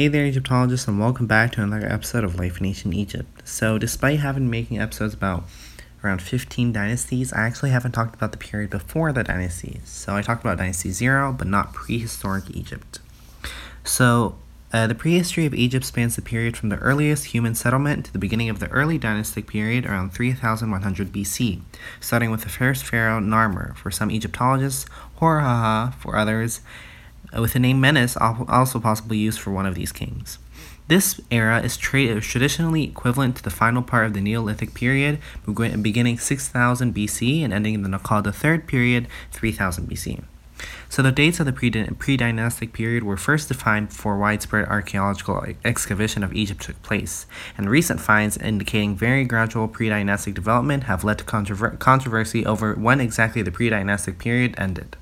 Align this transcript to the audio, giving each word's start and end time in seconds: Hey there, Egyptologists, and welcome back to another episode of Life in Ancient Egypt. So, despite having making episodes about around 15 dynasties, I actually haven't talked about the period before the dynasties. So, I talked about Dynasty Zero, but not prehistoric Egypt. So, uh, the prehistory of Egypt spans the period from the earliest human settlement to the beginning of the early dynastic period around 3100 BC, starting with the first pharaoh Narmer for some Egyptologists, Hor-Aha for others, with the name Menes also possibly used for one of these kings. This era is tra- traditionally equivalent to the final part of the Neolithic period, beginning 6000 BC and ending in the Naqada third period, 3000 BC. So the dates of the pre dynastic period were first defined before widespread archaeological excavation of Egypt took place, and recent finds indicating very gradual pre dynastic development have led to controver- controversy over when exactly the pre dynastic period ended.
Hey 0.00 0.08
there, 0.08 0.24
Egyptologists, 0.24 0.88
and 0.88 0.98
welcome 0.98 1.26
back 1.26 1.52
to 1.52 1.62
another 1.62 1.86
episode 1.86 2.24
of 2.24 2.38
Life 2.38 2.58
in 2.58 2.64
Ancient 2.64 2.94
Egypt. 2.94 3.46
So, 3.46 3.76
despite 3.76 4.20
having 4.20 4.48
making 4.48 4.78
episodes 4.78 5.12
about 5.12 5.44
around 6.02 6.22
15 6.22 6.72
dynasties, 6.72 7.34
I 7.34 7.40
actually 7.40 7.68
haven't 7.68 7.92
talked 7.92 8.14
about 8.14 8.32
the 8.32 8.38
period 8.38 8.70
before 8.70 9.12
the 9.12 9.22
dynasties. 9.22 9.82
So, 9.84 10.16
I 10.16 10.22
talked 10.22 10.42
about 10.42 10.56
Dynasty 10.56 10.90
Zero, 10.90 11.34
but 11.36 11.48
not 11.48 11.74
prehistoric 11.74 12.44
Egypt. 12.48 13.00
So, 13.84 14.38
uh, 14.72 14.86
the 14.86 14.94
prehistory 14.94 15.44
of 15.44 15.52
Egypt 15.52 15.84
spans 15.84 16.16
the 16.16 16.22
period 16.22 16.56
from 16.56 16.70
the 16.70 16.78
earliest 16.78 17.26
human 17.26 17.54
settlement 17.54 18.06
to 18.06 18.12
the 18.14 18.18
beginning 18.18 18.48
of 18.48 18.58
the 18.58 18.68
early 18.68 18.96
dynastic 18.96 19.46
period 19.46 19.84
around 19.84 20.14
3100 20.14 21.12
BC, 21.12 21.60
starting 22.00 22.30
with 22.30 22.40
the 22.40 22.48
first 22.48 22.86
pharaoh 22.86 23.20
Narmer 23.20 23.76
for 23.76 23.90
some 23.90 24.10
Egyptologists, 24.10 24.86
Hor-Aha 25.16 25.94
for 25.98 26.16
others, 26.16 26.62
with 27.38 27.52
the 27.52 27.58
name 27.58 27.80
Menes 27.80 28.16
also 28.16 28.80
possibly 28.80 29.18
used 29.18 29.40
for 29.40 29.50
one 29.50 29.66
of 29.66 29.74
these 29.74 29.92
kings. 29.92 30.38
This 30.88 31.20
era 31.30 31.60
is 31.60 31.76
tra- 31.76 32.20
traditionally 32.20 32.82
equivalent 32.82 33.36
to 33.36 33.44
the 33.44 33.50
final 33.50 33.80
part 33.80 34.06
of 34.06 34.12
the 34.12 34.20
Neolithic 34.20 34.74
period, 34.74 35.20
beginning 35.46 36.18
6000 36.18 36.92
BC 36.92 37.44
and 37.44 37.52
ending 37.52 37.74
in 37.74 37.82
the 37.82 37.88
Naqada 37.88 38.34
third 38.34 38.66
period, 38.66 39.06
3000 39.30 39.88
BC. 39.88 40.24
So 40.88 41.02
the 41.02 41.12
dates 41.12 41.38
of 41.38 41.46
the 41.46 41.52
pre 41.52 42.16
dynastic 42.16 42.72
period 42.72 43.04
were 43.04 43.16
first 43.16 43.48
defined 43.48 43.90
before 43.90 44.18
widespread 44.18 44.66
archaeological 44.68 45.44
excavation 45.64 46.24
of 46.24 46.34
Egypt 46.34 46.62
took 46.62 46.82
place, 46.82 47.26
and 47.56 47.70
recent 47.70 48.00
finds 48.00 48.36
indicating 48.36 48.96
very 48.96 49.24
gradual 49.24 49.68
pre 49.68 49.88
dynastic 49.88 50.34
development 50.34 50.84
have 50.84 51.04
led 51.04 51.18
to 51.18 51.24
controver- 51.24 51.78
controversy 51.78 52.44
over 52.44 52.74
when 52.74 53.00
exactly 53.00 53.42
the 53.42 53.52
pre 53.52 53.70
dynastic 53.70 54.18
period 54.18 54.54
ended. 54.58 54.96